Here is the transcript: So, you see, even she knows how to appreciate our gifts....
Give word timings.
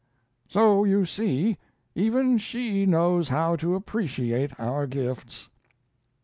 So, 0.49 0.83
you 0.83 1.05
see, 1.05 1.59
even 1.93 2.39
she 2.39 2.87
knows 2.87 3.27
how 3.27 3.55
to 3.57 3.75
appreciate 3.75 4.59
our 4.59 4.87
gifts.... 4.87 5.47